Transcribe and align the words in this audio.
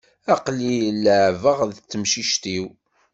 Aql-i 0.33 0.77
leεεbeɣ 1.03 1.59
d 1.75 1.77
temcict-iw. 1.89 2.65